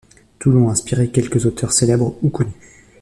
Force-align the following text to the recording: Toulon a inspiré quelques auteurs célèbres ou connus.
Toulon 0.39 0.67
a 0.67 0.71
inspiré 0.71 1.11
quelques 1.11 1.45
auteurs 1.45 1.73
célèbres 1.73 2.15
ou 2.23 2.29
connus. 2.31 2.51